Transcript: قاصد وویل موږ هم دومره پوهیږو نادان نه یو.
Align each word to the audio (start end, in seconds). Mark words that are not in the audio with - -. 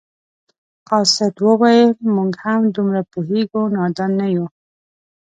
قاصد 0.89 1.33
وویل 1.47 1.89
موږ 2.15 2.31
هم 2.43 2.61
دومره 2.75 3.01
پوهیږو 3.11 3.61
نادان 3.75 4.11
نه 4.19 4.27
یو. 4.35 4.45